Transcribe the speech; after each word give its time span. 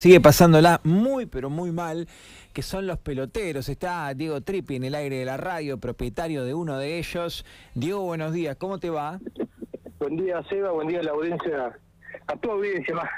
sigue 0.00 0.20
pasándola 0.20 0.80
muy 0.84 1.26
pero 1.26 1.50
muy 1.50 1.72
mal, 1.72 2.06
que 2.52 2.62
son 2.62 2.86
los 2.86 2.98
peloteros. 2.98 3.68
Está 3.68 4.14
Diego 4.14 4.40
Trippi 4.40 4.76
en 4.76 4.84
el 4.84 4.94
aire 4.94 5.18
de 5.18 5.24
la 5.24 5.36
radio, 5.36 5.78
propietario 5.78 6.44
de 6.44 6.54
uno 6.54 6.78
de 6.78 6.98
ellos. 6.98 7.44
Diego, 7.74 8.02
buenos 8.02 8.32
días, 8.32 8.56
¿cómo 8.56 8.78
te 8.78 8.90
va? 8.90 9.18
Buen 9.98 10.16
día, 10.16 10.42
Seba, 10.48 10.70
buen 10.70 10.86
día 10.86 11.00
a 11.00 11.02
la 11.02 11.10
audiencia, 11.10 11.78
a 12.28 12.36
tu 12.36 12.50
audiencia 12.50 12.94
más. 12.94 13.10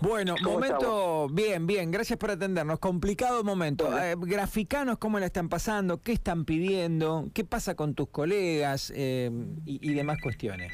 Bueno, 0.00 0.34
momento, 0.42 1.28
bien, 1.30 1.66
bien, 1.66 1.90
gracias 1.90 2.18
por 2.18 2.30
atendernos. 2.30 2.78
Complicado 2.78 3.44
momento. 3.44 3.98
Eh, 3.98 4.14
graficanos 4.18 4.98
cómo 4.98 5.18
la 5.18 5.26
están 5.26 5.48
pasando, 5.48 6.02
qué 6.02 6.12
están 6.12 6.44
pidiendo, 6.44 7.28
qué 7.34 7.44
pasa 7.44 7.74
con 7.74 7.94
tus 7.94 8.08
colegas 8.08 8.92
eh, 8.94 9.30
y 9.64 9.94
demás 9.94 10.18
cuestiones. 10.22 10.72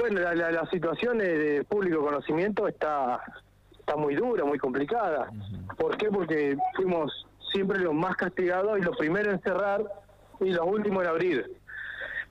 Bueno, 0.00 0.18
la, 0.18 0.66
situación 0.70 1.18
de 1.18 1.62
público 1.68 2.02
conocimiento 2.02 2.66
está, 2.66 3.20
está 3.78 3.96
muy 3.96 4.14
dura, 4.14 4.46
muy 4.46 4.58
complicada. 4.58 5.30
¿Por 5.76 5.98
qué? 5.98 6.08
Porque 6.08 6.56
fuimos 6.74 7.26
siempre 7.52 7.78
los 7.80 7.92
más 7.92 8.16
castigados 8.16 8.78
y 8.78 8.82
los 8.82 8.96
primeros 8.96 9.34
en 9.34 9.42
cerrar 9.42 9.84
y 10.40 10.52
los 10.52 10.66
últimos 10.66 11.02
en 11.02 11.08
abrir. 11.10 11.52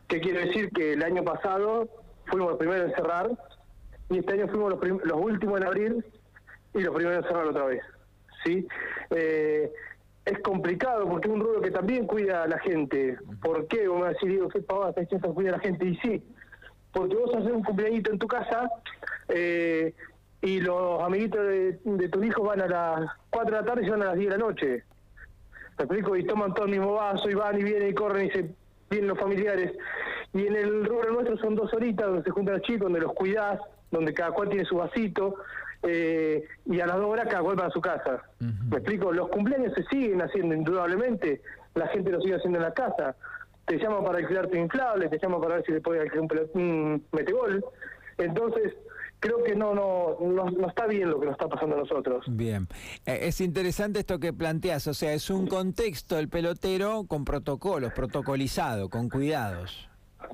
¿Qué 0.07 0.19
quiere 0.19 0.47
decir? 0.47 0.71
Que 0.71 0.93
el 0.93 1.03
año 1.03 1.23
pasado 1.23 1.87
fuimos 2.25 2.49
los 2.49 2.57
primeros 2.57 2.89
en 2.89 2.95
cerrar 2.95 3.29
y 4.09 4.17
este 4.17 4.33
año 4.33 4.47
fuimos 4.47 4.71
los, 4.71 5.05
los 5.05 5.21
últimos 5.21 5.61
en 5.61 5.67
abrir 5.67 6.05
y 6.73 6.79
los 6.79 6.95
primeros 6.95 7.23
en 7.23 7.29
cerrar 7.29 7.45
otra 7.45 7.65
vez. 7.65 7.83
¿sí? 8.43 8.67
Eh, 9.11 9.71
es 10.25 10.39
complicado 10.39 11.07
porque 11.07 11.27
es 11.27 11.35
un 11.35 11.41
rubro 11.41 11.61
que 11.61 11.69
también 11.69 12.07
cuida 12.07 12.41
a 12.41 12.47
la 12.47 12.57
gente. 12.57 13.19
¿Por 13.43 13.67
qué? 13.67 13.87
Vos 13.87 13.97
me 13.97 14.05
vas 14.05 14.09
a 14.09 14.13
decir, 14.13 14.29
digo, 14.29 14.49
¿qué 14.49 14.59
pavada, 14.59 14.91
que 14.93 15.19
cuida 15.19 15.49
a 15.49 15.57
la 15.57 15.59
gente? 15.59 15.85
Y 15.85 15.95
sí, 15.97 16.23
porque 16.91 17.15
vos 17.15 17.33
haces 17.35 17.51
un 17.51 17.63
cumpleañito 17.63 18.11
en 18.11 18.19
tu 18.19 18.27
casa 18.27 18.69
eh, 19.27 19.93
y 20.41 20.59
los 20.59 21.01
amiguitos 21.01 21.41
de, 21.45 22.09
tu 22.09 22.23
hijo 22.23 22.43
van 22.43 22.61
a 22.61 22.67
las 22.67 23.11
4 23.29 23.51
de 23.51 23.61
la 23.61 23.67
tarde 23.67 23.85
y 23.85 23.89
van 23.89 24.01
a 24.03 24.05
las 24.05 24.15
10 24.15 24.29
de 24.29 24.37
la 24.37 24.43
noche. 24.43 24.83
¿Me 25.77 25.85
explico? 25.85 26.15
Y 26.15 26.25
toman 26.25 26.53
todo 26.53 26.65
el 26.65 26.71
mismo 26.71 26.93
vaso 26.93 27.29
y 27.29 27.33
van 27.33 27.59
y 27.59 27.63
vienen 27.63 27.89
y 27.89 27.93
corren 27.93 28.27
y 28.27 28.31
se 28.31 28.49
vienen 28.89 29.09
los 29.09 29.19
familiares. 29.19 29.73
Y 30.33 30.47
en 30.47 30.55
el 30.55 30.85
rubro 30.85 31.11
nuestro 31.11 31.37
son 31.37 31.55
dos 31.55 31.73
horitas 31.73 32.07
donde 32.07 32.23
se 32.23 32.31
juntan 32.31 32.55
los 32.55 32.63
chicos, 32.63 32.81
donde 32.81 33.01
los 33.01 33.13
cuidás, 33.13 33.59
donde 33.91 34.13
cada 34.13 34.31
cual 34.31 34.49
tiene 34.49 34.65
su 34.65 34.77
vasito. 34.77 35.35
Eh, 35.81 36.43
y 36.65 36.79
a 36.81 36.87
las 36.87 36.97
dos 36.97 37.05
horas 37.05 37.27
cada 37.29 37.41
cual 37.41 37.59
va 37.59 37.67
a 37.67 37.71
su 37.71 37.81
casa. 37.81 38.23
¿Me 38.39 38.77
explico? 38.77 39.13
Los 39.13 39.29
cumpleaños 39.29 39.73
se 39.73 39.83
siguen 39.83 40.21
haciendo 40.21 40.53
indudablemente, 40.53 41.41
la 41.75 41.87
gente 41.87 42.11
lo 42.11 42.19
sigue 42.19 42.35
haciendo 42.35 42.59
en 42.59 42.65
la 42.65 42.73
casa 42.73 43.15
te 43.69 43.77
llama 43.77 44.03
para 44.03 44.17
alquilar 44.17 44.47
tu 44.47 44.57
inflable, 44.57 45.07
te 45.09 45.19
llama 45.19 45.39
para 45.39 45.55
ver 45.55 45.65
si 45.65 45.71
le 45.71 45.81
puede 45.81 46.01
alquilar 46.01 46.27
un, 46.53 46.61
un 46.61 47.05
metegol. 47.11 47.63
Entonces, 48.17 48.73
creo 49.19 49.43
que 49.43 49.55
no, 49.55 49.75
no, 49.75 50.17
no, 50.19 50.67
está 50.67 50.87
bien 50.87 51.07
lo 51.07 51.19
que 51.19 51.27
nos 51.27 51.33
está 51.33 51.47
pasando 51.47 51.75
a 51.75 51.79
nosotros. 51.79 52.25
Bien. 52.27 52.67
Eh, 53.05 53.19
es 53.21 53.39
interesante 53.41 53.99
esto 53.99 54.19
que 54.19 54.33
planteas, 54.33 54.87
o 54.87 54.93
sea, 54.95 55.13
es 55.13 55.29
un 55.29 55.45
contexto 55.45 56.17
el 56.17 56.29
pelotero 56.29 57.05
con 57.07 57.25
protocolos, 57.25 57.93
protocolizado, 57.93 58.89
con 58.89 59.07
cuidados. 59.07 59.87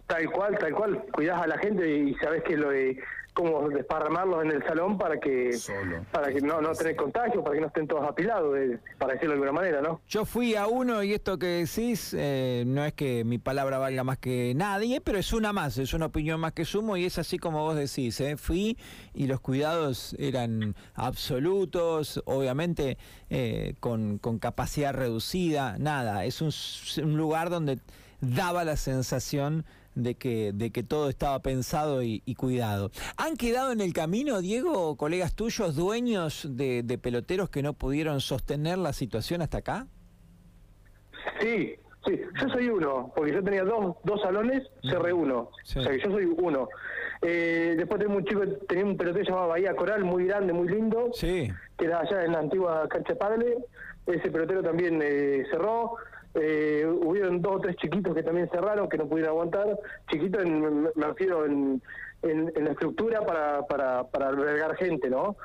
Tal 0.08 0.31
cual, 0.31 0.58
tal 0.58 0.73
cual. 0.73 1.03
Cuidás 1.14 1.42
a 1.42 1.47
la 1.47 1.58
gente 1.58 1.88
y 1.89 2.16
sabes 2.16 2.42
que 2.44 2.55
lo 2.55 2.70
de 2.70 2.97
como 3.36 3.69
desparramarlos 3.69 4.45
en 4.45 4.52
el 4.52 4.64
salón 4.64 4.97
para 4.97 5.19
que 5.19 5.52
para 6.11 6.31
que 6.31 6.39
no, 6.39 6.61
no 6.61 6.72
tener 6.72 6.95
contagio, 6.95 7.44
para 7.44 7.55
que 7.55 7.61
no 7.61 7.67
estén 7.67 7.86
todos 7.86 8.08
apilados, 8.08 8.55
para 8.97 9.14
decirlo 9.14 9.33
de 9.33 9.42
alguna 9.42 9.52
manera, 9.52 9.81
¿no? 9.81 10.02
Yo 10.08 10.23
fui 10.23 10.55
a 10.55 10.67
uno 10.67 11.03
y 11.03 11.14
esto 11.14 11.38
que 11.38 11.47
decís, 11.47 12.16
eh, 12.17 12.64
no 12.66 12.86
es 12.86 12.94
que 12.94 13.25
mi 13.25 13.38
palabra 13.38 13.77
valga 13.77 14.05
más 14.05 14.17
que 14.19 14.53
nadie, 14.55 15.02
pero 15.02 15.17
es 15.17 15.33
una 15.33 15.52
más, 15.52 15.77
es 15.77 15.94
una 15.94 16.05
opinión 16.05 16.39
más 16.39 16.53
que 16.53 16.64
sumo 16.64 16.95
y 16.95 17.05
es 17.05 17.19
así 17.19 17.38
como 17.38 17.61
vos 17.64 17.75
decís, 17.75 18.19
¿eh? 18.22 18.38
fui 18.38 18.77
y 19.14 19.27
los 19.27 19.42
cuidados 19.42 20.16
eran 20.17 20.73
absolutos, 20.94 22.23
obviamente 22.25 22.97
eh, 23.30 23.75
con, 23.81 24.17
con 24.17 24.39
capacidad 24.39 24.94
reducida, 24.94 25.77
nada, 25.77 26.23
es 26.23 26.42
un, 26.42 26.52
un 27.03 27.17
lugar 27.17 27.49
donde 27.49 27.80
daba 28.22 28.64
la 28.64 28.77
sensación 28.77 29.65
de 29.95 30.16
que, 30.16 30.52
de 30.54 30.72
que 30.72 30.83
todo 30.83 31.10
estaba 31.10 31.39
pensado 31.39 32.04
y, 32.04 32.22
cuidado. 32.36 32.92
¿Han 33.17 33.38
quedado 33.38 33.72
en 33.72 33.82
el 33.82 33.94
camino, 33.94 34.42
Diego, 34.42 34.98
colegas 34.98 35.36
tuyos, 35.36 35.76
dueños 35.76 36.48
de, 36.50 37.00
peloteros 37.02 37.50
que 37.50 37.64
no 37.64 37.73
pudieron 37.73 38.22
sostener 38.22 38.78
la 38.78 38.94
situación 38.94 39.42
hasta 39.42 39.60
acá? 39.60 39.88
Sí, 41.39 41.76
sí, 42.06 42.22
yo 42.42 42.50
soy 42.50 42.70
uno, 42.70 43.11
porque 43.16 43.33
yo 43.33 43.44
tenía 43.44 43.64
dos, 43.64 43.95
dos 44.04 44.22
salones, 44.22 44.64
cerré 44.83 45.14
uno, 45.14 45.50
o 45.64 45.66
sea 45.66 45.92
que 45.92 46.00
yo 46.00 46.12
soy 46.12 46.26
uno. 46.26 46.67
Eh, 47.22 47.76
después 47.77 48.00
tengo 48.00 48.17
un 48.17 48.26
chico, 48.26 48.42
tenía 48.67 48.86
un 48.86 48.98
pelotero 48.98 49.26
llamado 49.26 49.48
Bahía 49.48 49.76
Coral, 49.76 50.04
muy 50.04 50.26
grande, 50.26 50.54
muy 50.54 50.67
lindo, 50.67 51.10
sí. 51.14 51.52
que 51.77 51.86
era 51.86 52.02
allá 52.02 52.23
en 52.23 52.33
la 52.33 52.39
antigua 52.39 52.88
cancha 52.89 53.16
Padre, 53.16 53.58
ese 54.06 54.30
pelotero 54.30 54.62
también 54.62 55.00
eh, 55.02 55.45
cerró. 55.50 55.95
Eh, 56.35 56.85
hubieron 56.85 57.41
dos 57.41 57.55
o 57.55 57.59
tres 57.61 57.77
chiquitos 57.77 58.13
que 58.13 58.21
también 58.21 58.49
cerraron, 58.49 58.89
que 58.89 58.97
no 58.97 59.07
pudieron 59.07 59.31
aguantar. 59.31 59.79
Chiquitos, 60.11 60.43
en, 60.43 60.83
me 60.83 61.05
refiero 61.07 61.45
en, 61.45 61.81
en, 62.23 62.51
la 62.63 62.71
estructura 62.71 63.25
para, 63.25 63.65
para, 63.65 64.03
para 64.03 64.27
albergar 64.27 64.75
gente, 64.75 65.09
¿no? 65.09 65.37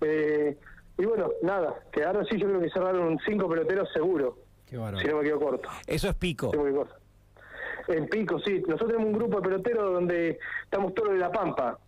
Eh, 0.00 0.56
y 0.98 1.04
bueno, 1.04 1.30
nada, 1.42 1.74
quedaron 1.90 2.24
sí, 2.26 2.38
yo 2.38 2.46
creo 2.46 2.60
que 2.60 2.70
cerraron 2.70 3.18
cinco 3.26 3.48
peloteros 3.48 3.92
seguro. 3.92 4.38
si 4.68 4.76
no 4.76 5.18
me 5.18 5.24
quedo 5.24 5.40
corto. 5.40 5.68
Eso 5.86 6.08
es 6.08 6.14
pico. 6.14 6.52
En 7.88 8.08
pico, 8.08 8.38
sí. 8.40 8.62
Nosotros 8.66 8.90
tenemos 8.90 9.06
un 9.08 9.18
grupo 9.18 9.40
de 9.40 9.48
peloteros 9.48 9.92
donde 9.92 10.38
estamos 10.64 10.94
todos 10.94 11.10
en 11.10 11.20
La 11.20 11.32
Pampa. 11.32 11.78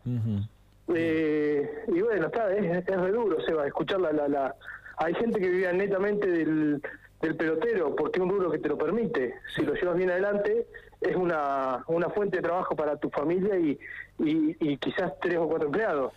eh, 0.94 1.84
y 1.88 2.00
bueno, 2.00 2.26
está, 2.26 2.52
es, 2.52 2.88
es 2.88 3.00
re 3.00 3.12
duro, 3.12 3.40
Seba, 3.46 3.66
escuchar 3.66 4.00
la, 4.00 4.12
la, 4.12 4.28
la... 4.28 4.54
Hay 4.96 5.14
gente 5.14 5.38
que 5.38 5.48
vivía 5.48 5.72
netamente 5.72 6.26
del, 6.28 6.82
del 7.20 7.36
pelotero, 7.36 7.94
porque 7.96 8.18
es 8.18 8.22
un 8.22 8.30
rubro 8.30 8.50
que 8.50 8.58
te 8.58 8.68
lo 8.68 8.78
permite. 8.78 9.34
Si 9.54 9.62
lo 9.62 9.74
llevas 9.74 9.96
bien 9.96 10.10
adelante, 10.10 10.66
es 11.00 11.16
una, 11.16 11.84
una 11.88 12.10
fuente 12.10 12.36
de 12.36 12.42
trabajo 12.42 12.76
para 12.76 12.96
tu 12.96 13.10
familia 13.10 13.58
y, 13.58 13.78
y, 14.18 14.76
quizás 14.78 15.12
tres 15.20 15.38
o 15.38 15.48
cuatro 15.48 15.66
empleados. 15.66 16.12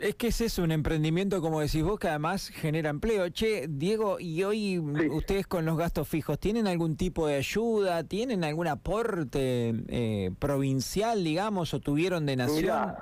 Es 0.00 0.16
que 0.16 0.28
es 0.28 0.40
eso, 0.40 0.62
un 0.62 0.72
emprendimiento, 0.72 1.40
como 1.40 1.60
decís 1.60 1.84
vos, 1.84 1.98
que 2.00 2.08
además 2.08 2.48
genera 2.48 2.90
empleo. 2.90 3.28
Che, 3.28 3.66
Diego, 3.68 4.18
y 4.18 4.42
hoy 4.42 4.78
ustedes 4.78 5.46
con 5.46 5.64
los 5.64 5.76
gastos 5.76 6.08
fijos, 6.08 6.40
¿tienen 6.40 6.66
algún 6.66 6.96
tipo 6.96 7.28
de 7.28 7.36
ayuda? 7.36 8.02
¿Tienen 8.02 8.42
algún 8.42 8.66
aporte 8.66 9.74
eh, 9.88 10.30
provincial, 10.38 11.22
digamos, 11.22 11.72
o 11.74 11.80
tuvieron 11.80 12.26
de 12.26 12.36
nación? 12.36 12.94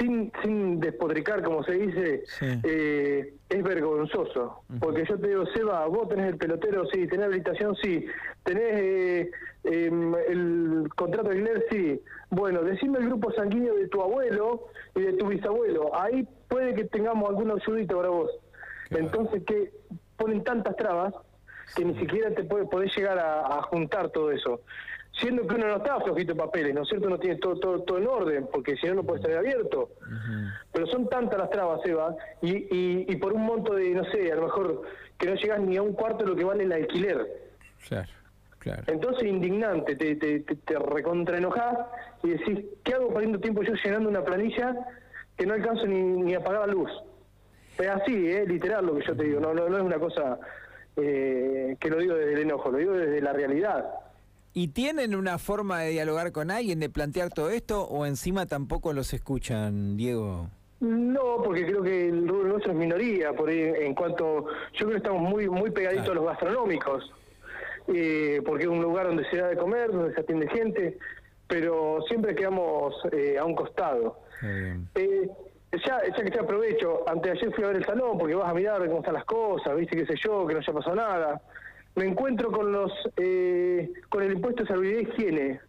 Sin, 0.00 0.32
sin 0.42 0.80
despodricar, 0.80 1.42
como 1.42 1.62
se 1.62 1.72
dice, 1.72 2.24
eh, 2.40 3.34
es 3.48 3.62
vergonzoso. 3.62 4.62
Porque 4.80 5.04
yo 5.06 5.18
te 5.18 5.28
digo, 5.28 5.44
Seba, 5.54 5.86
vos 5.86 6.08
tenés 6.08 6.32
el 6.32 6.38
pelotero, 6.38 6.86
sí, 6.86 7.06
tenés 7.06 7.26
habilitación, 7.26 7.76
sí, 7.76 8.06
tenés 8.42 8.72
eh, 8.72 9.30
em, 9.64 10.14
el 10.14 10.88
contrato 10.96 11.28
de 11.28 11.36
alquiler, 11.36 11.66
sí. 11.70 12.00
Bueno, 12.30 12.62
decime 12.62 12.98
el 12.98 13.06
grupo 13.06 13.30
sanguíneo 13.32 13.74
de 13.74 13.88
tu 13.88 14.00
abuelo 14.00 14.68
y 14.94 15.02
de 15.02 15.12
tu 15.14 15.26
bisabuelo. 15.26 15.94
Ahí 15.94 16.26
puede 16.48 16.74
que 16.74 16.84
tengamos 16.84 17.28
algún 17.28 17.50
ayudito 17.50 17.96
para 17.96 18.08
vos. 18.08 18.30
Entonces, 18.90 19.44
que 19.44 19.70
ponen 20.16 20.42
tantas 20.42 20.76
trabas 20.76 21.14
que 21.76 21.84
ni 21.84 21.94
siquiera 21.98 22.30
te 22.34 22.42
puede, 22.44 22.64
podés 22.64 22.96
llegar 22.96 23.18
a 23.18 23.62
juntar 23.62 24.10
todo 24.10 24.32
eso 24.32 24.60
siendo 25.20 25.46
que 25.46 25.54
uno 25.54 25.68
no 25.68 25.76
está 25.76 26.00
flojito 26.00 26.32
de 26.32 26.38
papeles, 26.38 26.74
¿no 26.74 26.82
es 26.82 26.88
cierto? 26.88 27.08
No 27.08 27.18
tiene 27.18 27.36
todo, 27.36 27.56
todo, 27.56 27.82
todo 27.82 27.98
en 27.98 28.06
orden, 28.06 28.48
porque 28.50 28.76
si 28.76 28.86
no, 28.86 28.94
no 28.94 29.02
puede 29.04 29.20
estar 29.20 29.36
abierto. 29.36 29.90
Pero 30.72 30.86
son 30.86 31.08
tantas 31.08 31.38
las 31.38 31.50
trabas, 31.50 31.80
Eva, 31.84 32.16
y, 32.40 32.50
y, 32.50 33.06
y, 33.08 33.16
por 33.16 33.32
un 33.32 33.42
monto 33.42 33.74
de, 33.74 33.90
no 33.90 34.04
sé, 34.04 34.32
a 34.32 34.36
lo 34.36 34.42
mejor 34.42 34.82
que 35.18 35.26
no 35.26 35.34
llegas 35.34 35.60
ni 35.60 35.76
a 35.76 35.82
un 35.82 35.92
cuarto 35.92 36.24
de 36.24 36.30
lo 36.30 36.36
que 36.36 36.44
vale 36.44 36.64
el 36.64 36.72
alquiler. 36.72 37.26
Claro, 37.88 38.08
claro. 38.58 38.82
Entonces, 38.86 39.24
indignante, 39.24 39.96
te, 39.96 40.16
te, 40.16 40.40
te, 40.40 40.56
te 40.56 40.78
recontraenojás 40.78 41.78
y 42.22 42.30
decís, 42.30 42.60
¿qué 42.82 42.94
hago 42.94 43.08
perdiendo 43.08 43.38
tiempo 43.38 43.62
yo 43.62 43.74
llenando 43.74 44.08
una 44.08 44.24
planilla 44.24 44.74
que 45.36 45.46
no 45.46 45.54
alcanzo 45.54 45.86
ni, 45.86 46.00
ni 46.00 46.34
a 46.34 46.40
pagar 46.42 46.66
la 46.66 46.74
luz? 46.74 46.90
Es 47.78 47.88
así, 47.88 48.30
¿eh? 48.30 48.44
literal 48.46 48.86
lo 48.86 48.96
que 48.96 49.06
yo 49.06 49.16
te 49.16 49.24
digo, 49.24 49.40
no, 49.40 49.54
no, 49.54 49.68
no 49.68 49.76
es 49.78 49.82
una 49.82 49.98
cosa 49.98 50.38
eh, 50.96 51.76
que 51.80 51.88
lo 51.88 51.98
digo 51.98 52.14
desde 52.14 52.34
el 52.34 52.40
enojo, 52.40 52.70
lo 52.70 52.78
digo 52.78 52.92
desde 52.92 53.20
la 53.20 53.32
realidad. 53.32 53.86
¿Y 54.52 54.68
tienen 54.68 55.14
una 55.14 55.38
forma 55.38 55.80
de 55.80 55.90
dialogar 55.90 56.32
con 56.32 56.50
alguien, 56.50 56.80
de 56.80 56.90
plantear 56.90 57.30
todo 57.30 57.50
esto, 57.50 57.84
o 57.84 58.04
encima 58.04 58.46
tampoco 58.46 58.92
los 58.92 59.12
escuchan, 59.14 59.96
Diego? 59.96 60.48
No, 60.80 61.42
porque 61.44 61.66
creo 61.66 61.82
que 61.82 62.08
el 62.08 62.26
rubro 62.26 62.48
nuestro 62.48 62.72
es 62.72 62.78
minoría, 62.78 63.32
por 63.32 63.48
ahí, 63.48 63.60
en 63.60 63.94
cuanto, 63.94 64.46
yo 64.72 64.86
creo 64.86 64.90
que 64.90 64.96
estamos 64.96 65.22
muy 65.22 65.48
muy 65.48 65.70
pegaditos 65.70 66.08
a 66.08 66.14
los 66.14 66.24
gastronómicos, 66.24 67.12
eh, 67.94 68.40
porque 68.44 68.64
es 68.64 68.70
un 68.70 68.82
lugar 68.82 69.06
donde 69.06 69.24
se 69.30 69.36
da 69.36 69.48
de 69.48 69.56
comer, 69.56 69.92
donde 69.92 70.14
se 70.14 70.20
atiende 70.20 70.48
gente, 70.48 70.98
pero 71.46 72.00
siempre 72.08 72.34
quedamos 72.34 72.94
eh, 73.12 73.38
a 73.38 73.44
un 73.44 73.54
costado. 73.54 74.18
Eh, 74.42 75.28
ya, 75.86 76.00
ya 76.08 76.24
que 76.24 76.30
te 76.30 76.40
aprovecho, 76.40 77.04
antes 77.06 77.32
de 77.34 77.38
ayer 77.38 77.54
fui 77.54 77.62
a 77.62 77.68
ver 77.68 77.76
el 77.76 77.84
salón 77.84 78.18
porque 78.18 78.34
vas 78.34 78.50
a 78.50 78.54
mirar 78.54 78.84
cómo 78.86 78.98
están 78.98 79.14
las 79.14 79.24
cosas, 79.26 79.76
viste 79.76 79.96
qué 79.96 80.06
sé 80.06 80.14
yo, 80.24 80.44
que 80.46 80.54
no 80.54 80.60
haya 80.60 80.72
pasado 80.72 80.96
nada 80.96 81.40
me 81.96 82.06
encuentro 82.06 82.50
con 82.50 82.72
los 82.72 82.92
eh, 83.16 83.90
con 84.08 84.22
el 84.22 84.32
impuesto 84.32 84.62
de 84.62 84.68
salud 84.68 84.84
y 84.84 85.00
higiene, 85.00 85.60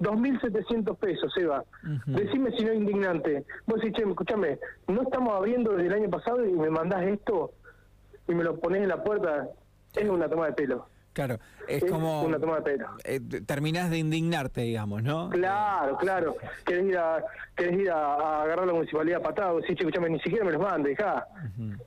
2.700 0.00 0.96
pesos, 0.96 1.32
Eva. 1.36 1.64
Decime 2.06 2.50
si 2.52 2.64
no 2.64 2.72
es 2.72 2.78
indignante. 2.78 3.44
Vos 3.66 3.80
decís, 3.80 3.96
che, 3.96 4.08
escúchame, 4.08 4.58
no 4.88 5.02
estamos 5.02 5.34
abriendo 5.34 5.72
desde 5.72 5.86
el 5.88 5.94
año 5.94 6.10
pasado 6.10 6.44
y 6.46 6.52
me 6.52 6.70
mandás 6.70 7.04
esto 7.04 7.52
y 8.28 8.34
me 8.34 8.44
lo 8.44 8.58
pones 8.58 8.82
en 8.82 8.88
la 8.88 9.02
puerta. 9.02 9.48
Es 9.94 10.08
una 10.08 10.28
toma 10.28 10.46
de 10.46 10.52
pelo. 10.52 10.86
Claro, 11.16 11.38
es, 11.66 11.82
como... 11.82 12.24
Una 12.24 12.38
toma 12.38 12.56
de 12.56 12.62
pelo. 12.62 12.88
Eh, 13.02 13.20
terminás 13.46 13.88
de 13.88 13.96
indignarte, 13.96 14.60
digamos, 14.60 15.02
¿no? 15.02 15.30
Claro, 15.30 15.96
claro. 15.96 16.36
Querés 16.66 16.84
ir 16.84 16.98
a, 16.98 17.24
querés 17.56 17.80
ir 17.80 17.90
a, 17.90 18.42
agarrar 18.42 18.66
la 18.66 18.74
municipalidad 18.74 19.22
patado, 19.22 19.56
decís, 19.56 19.76
che, 19.76 19.84
escúchame, 19.84 20.10
ni 20.10 20.20
siquiera 20.20 20.44
me 20.44 20.52
los 20.52 20.60
mande, 20.60 20.90
dejá. 20.90 21.26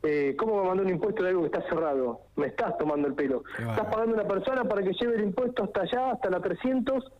eh, 0.01 0.35
¿Cómo 0.35 0.63
me 0.63 0.69
mandó 0.69 0.81
un 0.81 0.89
impuesto 0.89 1.21
de 1.21 1.29
algo 1.29 1.41
que 1.41 1.55
está 1.59 1.61
cerrado? 1.69 2.21
Me 2.37 2.47
estás 2.47 2.75
tomando 2.79 3.07
el 3.07 3.13
pelo. 3.13 3.43
Estás 3.59 3.85
pagando 3.85 4.17
a 4.17 4.21
una 4.21 4.27
persona 4.27 4.63
para 4.63 4.81
que 4.81 4.93
lleve 4.93 5.17
el 5.17 5.25
impuesto 5.25 5.63
hasta 5.63 5.81
allá, 5.81 6.11
hasta 6.13 6.31
la 6.31 6.41
300, 6.41 7.11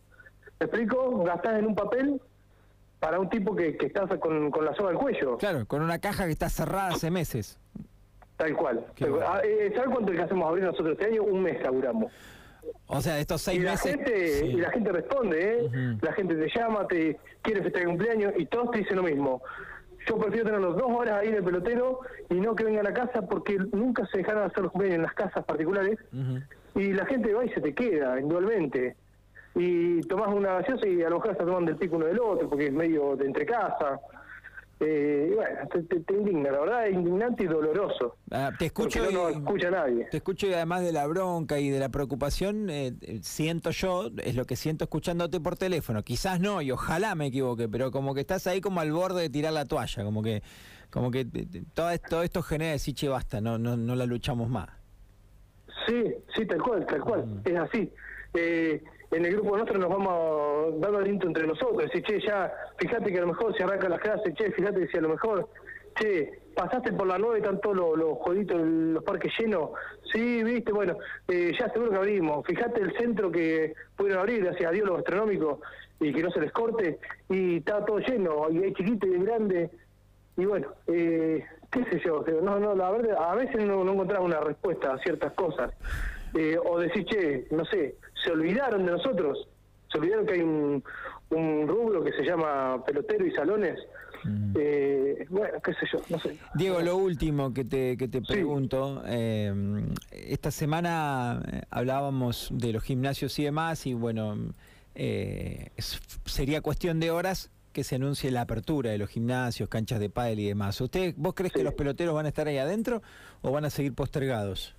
¿me 0.58 0.66
explico? 0.66 1.22
Gastás 1.22 1.60
en 1.60 1.66
un 1.66 1.76
papel 1.76 2.20
para 2.98 3.20
un 3.20 3.30
tipo 3.30 3.54
que, 3.54 3.76
que 3.76 3.86
está 3.86 4.08
con, 4.18 4.50
con 4.50 4.64
la 4.64 4.74
soga 4.74 4.90
al 4.90 4.98
cuello. 4.98 5.36
Claro, 5.38 5.64
con 5.64 5.80
una 5.80 6.00
caja 6.00 6.24
que 6.24 6.32
está 6.32 6.48
cerrada 6.48 6.88
hace 6.88 7.12
meses. 7.12 7.60
Tal 8.40 8.56
cual. 8.56 8.86
Ah, 9.22 9.42
eh, 9.44 9.70
¿Sabes 9.74 9.90
cuánto 9.92 10.14
le 10.14 10.22
hacemos 10.22 10.48
abrir 10.48 10.64
nosotros 10.64 10.92
este 10.92 11.12
año? 11.12 11.24
Un 11.24 11.42
mes 11.42 11.62
laburamos. 11.62 12.10
O 12.86 12.98
sea, 13.02 13.18
estos 13.18 13.42
seis 13.42 13.60
y 13.60 13.62
la 13.62 13.72
meses. 13.72 13.94
Gente, 13.96 14.46
Y 14.46 14.52
la 14.54 14.70
gente 14.70 14.92
responde, 14.92 15.58
¿eh? 15.58 15.70
La 16.00 16.12
gente 16.14 16.34
te 16.34 16.48
llama, 16.58 16.86
te 16.86 17.18
quiere 17.42 17.62
festejar 17.62 17.82
el 17.82 17.88
cumpleaños 17.88 18.32
y 18.38 18.46
todos 18.46 18.70
te 18.70 18.78
dicen 18.78 18.96
lo 18.96 19.02
mismo. 19.02 19.42
Yo 20.06 20.16
prefiero 20.16 20.46
tenerlos 20.46 20.74
dos 20.78 20.90
horas 20.90 21.20
ahí 21.20 21.28
en 21.28 21.34
el 21.34 21.44
pelotero 21.44 22.00
y 22.30 22.34
no 22.34 22.54
que 22.54 22.64
vengan 22.64 22.86
a 22.86 22.94
casa 22.94 23.20
porque 23.20 23.58
nunca 23.72 24.06
se 24.06 24.18
dejaron 24.18 24.44
hacer 24.44 24.62
los 24.62 24.72
cumpleaños 24.72 24.96
en 24.96 25.02
las 25.02 25.12
casas 25.12 25.44
particulares. 25.44 25.98
Y 26.74 26.94
la 26.94 27.04
gente 27.04 27.34
va 27.34 27.44
y 27.44 27.50
se 27.50 27.60
te 27.60 27.74
queda, 27.74 28.18
indudablemente. 28.18 28.96
Y 29.54 30.00
tomás 30.02 30.28
una 30.28 30.54
gaseosa 30.60 30.88
y 30.88 31.02
a 31.02 31.10
lo 31.10 31.16
mejor 31.16 31.32
estás 31.32 31.46
tomando 31.46 31.72
el 31.72 31.76
pico 31.76 31.96
uno 31.96 32.06
del 32.06 32.20
otro 32.20 32.48
porque 32.48 32.68
es 32.68 32.72
medio 32.72 33.16
de 33.16 33.26
entre 33.26 33.44
casa 33.44 34.00
eh, 34.80 35.32
bueno, 35.34 35.68
te, 36.06 36.14
indigna, 36.14 36.50
la 36.50 36.60
verdad 36.60 36.86
es 36.86 36.94
indignante 36.94 37.44
y 37.44 37.46
doloroso. 37.46 38.16
Ah, 38.30 38.50
te 38.58 38.66
escucho 38.66 39.10
no, 39.10 39.28
escucha 39.28 39.70
nadie. 39.70 40.06
Te 40.10 40.16
escucho 40.16 40.46
y 40.46 40.54
además 40.54 40.82
de 40.82 40.92
la 40.92 41.06
bronca 41.06 41.58
y 41.58 41.68
de 41.68 41.78
la 41.78 41.90
preocupación, 41.90 42.70
eh, 42.70 42.94
siento 43.20 43.70
yo, 43.70 44.10
es 44.24 44.34
lo 44.34 44.46
que 44.46 44.56
siento 44.56 44.84
escuchándote 44.84 45.38
por 45.38 45.56
teléfono. 45.56 46.02
Quizás 46.02 46.40
no, 46.40 46.62
y 46.62 46.70
ojalá 46.70 47.14
me 47.14 47.26
equivoque, 47.26 47.68
pero 47.68 47.90
como 47.90 48.14
que 48.14 48.20
estás 48.20 48.46
ahí 48.46 48.60
como 48.62 48.80
al 48.80 48.90
borde 48.90 49.22
de 49.22 49.30
tirar 49.30 49.52
la 49.52 49.66
toalla, 49.66 50.02
como 50.02 50.22
que 50.22 50.42
como 50.90 51.10
que 51.10 51.24
todo, 51.72 51.90
todo 52.08 52.22
esto 52.22 52.42
genera 52.42 52.72
decir, 52.72 52.94
che, 52.94 53.08
basta, 53.08 53.40
no, 53.40 53.58
no, 53.58 53.76
no 53.76 53.94
la 53.94 54.06
luchamos 54.06 54.48
más. 54.48 54.68
Sí, 55.86 56.04
sí, 56.34 56.46
tal 56.46 56.60
cual, 56.62 56.86
tal 56.86 57.00
cual, 57.00 57.26
mm. 57.26 57.42
es 57.44 57.56
así. 57.56 57.92
Eh, 58.34 58.82
en 59.10 59.24
el 59.24 59.32
grupo 59.32 59.56
nuestro 59.56 59.78
nos 59.78 59.88
vamos 59.88 60.80
dando 60.80 60.98
aliento 60.98 61.26
entre 61.26 61.46
nosotros, 61.46 61.78
decir, 61.78 62.02
che, 62.04 62.20
ya, 62.20 62.52
fíjate 62.78 63.10
que 63.10 63.18
a 63.18 63.22
lo 63.22 63.28
mejor 63.28 63.56
se 63.56 63.64
arranca 63.64 63.88
las 63.88 64.00
clases, 64.00 64.34
che, 64.34 64.52
fíjate 64.52 64.80
que 64.80 64.88
si 64.88 64.98
a 64.98 65.00
lo 65.00 65.08
mejor, 65.08 65.48
che, 65.98 66.38
pasaste 66.54 66.92
por 66.92 67.08
la 67.08 67.18
nueve 67.18 67.38
y 67.38 67.42
están 67.42 67.60
todos 67.60 67.76
los, 67.76 67.98
los 67.98 68.18
jueguitos, 68.18 68.60
los 68.60 69.02
parques 69.02 69.32
llenos, 69.36 69.70
sí, 70.12 70.44
viste, 70.44 70.72
bueno, 70.72 70.96
eh, 71.26 71.52
ya 71.58 71.68
seguro 71.72 71.90
que 71.90 71.96
abrimos, 71.96 72.46
fíjate 72.46 72.80
el 72.80 72.96
centro 72.96 73.32
que 73.32 73.74
pudieron 73.96 74.20
abrir, 74.20 74.44
gracias 74.44 74.68
a 74.68 74.72
Dios, 74.72 74.86
lo 74.86 74.94
gastronómico, 74.94 75.60
y 75.98 76.12
que 76.12 76.22
no 76.22 76.30
se 76.30 76.40
les 76.40 76.52
corte, 76.52 77.00
y 77.28 77.56
está 77.56 77.84
todo 77.84 77.98
lleno, 77.98 78.48
y 78.50 78.62
hay 78.62 78.74
chiquito 78.74 79.08
y 79.08 79.18
grande, 79.24 79.70
y 80.36 80.44
bueno, 80.44 80.68
eh, 80.86 81.44
qué 81.72 81.84
sé 81.86 82.00
yo, 82.04 82.24
no, 82.42 82.60
no, 82.60 82.76
la 82.76 82.90
verdad, 82.92 83.16
a 83.18 83.34
veces 83.34 83.64
no, 83.66 83.82
no 83.82 83.92
encontramos 83.92 84.28
una 84.28 84.40
respuesta 84.40 84.92
a 84.92 84.98
ciertas 84.98 85.32
cosas. 85.32 85.72
Eh, 86.32 86.56
o 86.64 86.78
decir, 86.78 87.04
che, 87.06 87.46
no 87.50 87.64
sé, 87.64 87.96
se 88.22 88.30
olvidaron 88.30 88.84
de 88.86 88.92
nosotros, 88.92 89.48
se 89.90 89.98
olvidaron 89.98 90.26
que 90.26 90.34
hay 90.34 90.40
un, 90.40 90.82
un 91.30 91.68
rubro 91.68 92.02
que 92.04 92.12
se 92.12 92.22
llama 92.22 92.82
pelotero 92.84 93.26
y 93.26 93.30
salones. 93.32 93.78
Mm. 94.22 94.54
Eh, 94.58 95.26
bueno, 95.30 95.58
qué 95.64 95.72
sé 95.72 95.86
yo, 95.90 95.98
no 96.10 96.18
sé. 96.18 96.36
Diego, 96.54 96.80
lo 96.80 96.96
último 96.96 97.54
que 97.54 97.64
te, 97.64 97.96
que 97.96 98.06
te 98.06 98.20
pregunto, 98.20 99.02
eh, 99.06 99.52
esta 100.12 100.50
semana 100.50 101.42
hablábamos 101.70 102.48
de 102.52 102.72
los 102.74 102.82
gimnasios 102.82 103.38
y 103.38 103.44
demás 103.44 103.86
y 103.86 103.94
bueno, 103.94 104.36
sería 106.26 106.60
cuestión 106.60 107.00
de 107.00 107.10
horas 107.10 107.50
que 107.72 107.84
se 107.84 107.96
anuncie 107.96 108.30
la 108.30 108.42
apertura 108.42 108.90
de 108.90 108.98
los 108.98 109.08
gimnasios, 109.08 109.68
canchas 109.68 110.00
de 110.00 110.10
pádel 110.10 110.40
y 110.40 110.48
demás. 110.48 110.80
¿Usted, 110.80 111.14
vos 111.16 111.34
crees 111.34 111.52
que 111.52 111.62
los 111.62 111.74
peloteros 111.74 112.14
van 112.14 112.26
a 112.26 112.28
estar 112.28 112.48
ahí 112.48 112.58
adentro 112.58 113.02
o 113.42 113.52
van 113.52 113.64
a 113.64 113.70
seguir 113.70 113.94
postergados? 113.94 114.74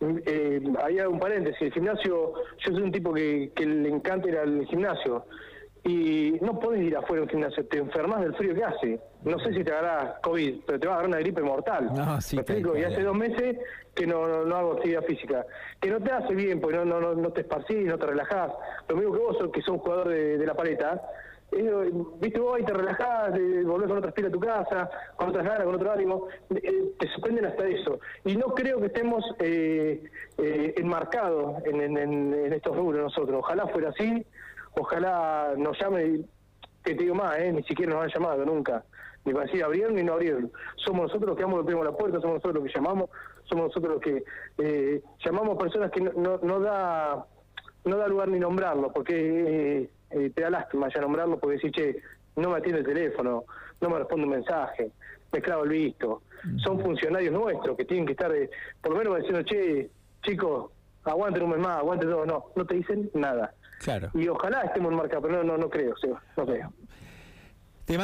Eh, 0.00 0.60
hay 0.82 1.00
un 1.00 1.18
paréntesis, 1.18 1.60
el 1.62 1.72
gimnasio, 1.72 2.34
yo 2.58 2.72
soy 2.72 2.82
un 2.82 2.92
tipo 2.92 3.12
que, 3.12 3.50
que 3.54 3.66
le 3.66 3.88
encanta 3.88 4.28
ir 4.28 4.38
al 4.38 4.64
gimnasio 4.66 5.24
y 5.88 6.38
no 6.42 6.58
puedes 6.60 6.82
ir 6.82 6.96
afuera 6.96 7.22
un 7.22 7.28
gimnasio, 7.30 7.64
te 7.66 7.78
enfermas 7.78 8.20
del 8.20 8.34
frío 8.34 8.54
que 8.54 8.62
hace. 8.62 9.00
No 9.24 9.38
sé 9.38 9.54
si 9.54 9.64
te 9.64 9.72
agarra 9.72 10.18
COVID, 10.22 10.60
pero 10.66 10.78
te 10.78 10.86
va 10.86 10.92
a 10.92 10.96
agarrar 10.96 11.08
una 11.08 11.20
gripe 11.20 11.40
mortal. 11.40 11.90
No, 11.94 12.20
sí, 12.20 12.36
Y 12.36 12.82
hace 12.84 13.02
dos 13.02 13.16
meses 13.16 13.56
que 13.94 14.06
no, 14.06 14.44
no, 14.44 14.56
hago 14.56 14.72
actividad 14.72 15.02
física. 15.04 15.46
Que 15.80 15.90
no 15.90 15.98
te 16.00 16.12
hace 16.12 16.34
bien, 16.34 16.60
porque 16.60 16.76
no, 16.76 16.84
no, 16.84 17.14
no, 17.14 17.32
te 17.32 17.40
esparcís, 17.40 17.86
no 17.86 17.98
te 17.98 18.06
relajás. 18.06 18.52
Lo 18.88 18.96
mismo 18.96 19.12
que 19.14 19.18
vos, 19.18 19.36
que 19.50 19.62
sos 19.62 19.76
un 19.76 19.78
jugador 19.78 20.08
de, 20.08 20.36
de 20.36 20.46
la 20.46 20.54
paleta, 20.54 21.02
eh, 21.50 21.90
viste 22.20 22.38
vos 22.40 22.60
y 22.60 22.64
te 22.64 22.74
relajás, 22.74 23.30
volvés 23.64 23.88
con 23.88 23.98
otra 23.98 24.10
estilo 24.10 24.28
a 24.28 24.30
tu 24.30 24.40
casa, 24.40 24.90
con 25.16 25.30
otras 25.30 25.46
ganas, 25.46 25.64
con 25.64 25.74
otro 25.76 25.92
ánimo, 25.92 26.28
eh, 26.50 26.92
te 26.98 27.08
sorprenden 27.08 27.46
hasta 27.46 27.66
eso. 27.66 28.00
Y 28.24 28.36
no 28.36 28.48
creo 28.54 28.78
que 28.80 28.86
estemos 28.86 29.24
eh, 29.38 30.02
eh 30.36 30.74
enmarcados 30.76 31.64
en, 31.64 31.96
en, 31.96 32.52
estos 32.52 32.76
rubros 32.76 33.02
nosotros. 33.02 33.38
Ojalá 33.38 33.66
fuera 33.68 33.88
así, 33.90 34.26
ojalá 34.74 35.54
nos 35.56 35.78
llame, 35.78 36.20
que 36.84 36.94
te 36.94 37.02
digo 37.02 37.14
más, 37.14 37.38
ni 37.52 37.62
siquiera 37.64 37.94
nos 37.94 38.04
han 38.04 38.10
llamado 38.10 38.44
nunca. 38.44 38.84
Ni 39.24 39.32
para 39.32 39.46
decir 39.46 39.62
abrieron 39.62 39.94
ni 39.94 40.02
no 40.02 40.14
abrieron. 40.14 40.50
Somos 40.76 41.08
nosotros 41.08 41.30
los 41.30 41.36
que 41.36 41.44
vamos, 41.44 41.66
a 41.66 41.84
la 41.84 41.96
puerta, 41.96 42.20
somos 42.20 42.36
nosotros 42.36 42.54
los 42.54 42.64
que 42.64 42.78
llamamos, 42.78 43.10
somos 43.44 43.66
nosotros 43.66 43.94
los 43.94 44.02
que 44.02 45.02
llamamos 45.24 45.58
personas 45.58 45.90
que 45.90 46.00
no, 46.00 46.38
no, 46.42 46.60
da 46.60 47.26
no 47.84 47.96
da 47.96 48.08
lugar 48.08 48.28
ni 48.28 48.38
nombrarlo, 48.38 48.92
porque 48.92 49.90
eh, 50.10 50.30
te 50.34 50.42
da 50.42 50.50
lástima 50.50 50.88
ya 50.88 51.00
nombrarlo 51.00 51.38
porque 51.38 51.56
decís, 51.56 51.72
che, 51.72 52.02
no 52.36 52.50
me 52.50 52.58
atiende 52.58 52.80
el 52.80 52.86
teléfono, 52.86 53.44
no 53.80 53.90
me 53.90 53.98
responde 53.98 54.24
un 54.24 54.30
mensaje, 54.30 54.90
me 55.32 55.40
clavo 55.40 55.64
el 55.64 55.70
visto. 55.70 56.22
Son 56.62 56.80
funcionarios 56.80 57.32
nuestros 57.32 57.76
que 57.76 57.84
tienen 57.84 58.06
que 58.06 58.12
estar, 58.12 58.32
eh, 58.34 58.48
por 58.80 58.92
lo 58.92 58.98
menos 58.98 59.16
diciendo, 59.16 59.42
che, 59.42 59.90
chicos, 60.22 60.70
aguanten 61.04 61.42
un 61.42 61.50
mes 61.50 61.58
más, 61.58 61.78
aguanten 61.78 62.10
todo. 62.10 62.26
No, 62.26 62.44
no 62.54 62.64
te 62.64 62.74
dicen 62.74 63.10
nada. 63.14 63.54
Claro. 63.78 64.10
Y 64.14 64.28
ojalá 64.28 64.62
estemos 64.62 64.90
en 64.90 64.98
marca, 64.98 65.20
pero 65.20 65.38
no, 65.38 65.44
no, 65.44 65.58
no 65.58 65.70
creo, 65.70 65.94
no 66.36 66.46
creo. 66.46 66.72